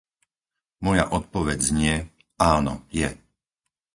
Moja 0.83 1.05
odpoveď 1.17 1.57
znie- 1.69 1.95
áno, 2.57 2.73
je. 3.01 3.09